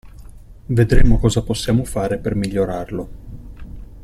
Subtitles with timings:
[0.65, 3.09] Vedremo cosa possiamo fare per migliorarlo.